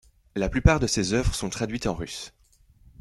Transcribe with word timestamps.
La 0.33 0.49
plupart 0.49 0.79
de 0.79 0.87
ses 0.87 1.13
œuvres 1.13 1.35
sont 1.35 1.51
traduites 1.51 1.85
en 1.85 1.93
russe. 1.93 2.33